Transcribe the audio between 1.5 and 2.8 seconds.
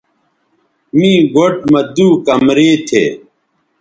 مہ دُو کمرے